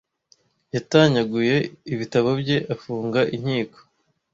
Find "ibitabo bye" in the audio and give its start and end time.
1.93-2.57